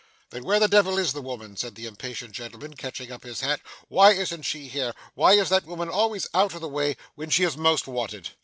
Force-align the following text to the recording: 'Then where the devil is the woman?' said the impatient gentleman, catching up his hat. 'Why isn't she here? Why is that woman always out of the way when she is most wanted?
'Then 0.31 0.43
where 0.43 0.59
the 0.59 0.67
devil 0.67 0.97
is 0.97 1.13
the 1.13 1.21
woman?' 1.21 1.55
said 1.55 1.75
the 1.75 1.85
impatient 1.85 2.31
gentleman, 2.31 2.73
catching 2.73 3.11
up 3.11 3.23
his 3.23 3.41
hat. 3.41 3.61
'Why 3.87 4.13
isn't 4.13 4.41
she 4.45 4.67
here? 4.67 4.95
Why 5.13 5.33
is 5.33 5.49
that 5.49 5.65
woman 5.67 5.89
always 5.89 6.25
out 6.33 6.55
of 6.55 6.61
the 6.61 6.67
way 6.67 6.97
when 7.13 7.29
she 7.29 7.43
is 7.43 7.55
most 7.55 7.85
wanted? 7.85 8.29